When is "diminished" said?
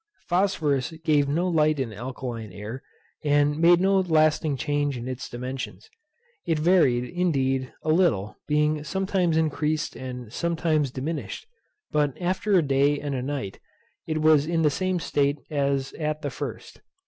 10.89-11.45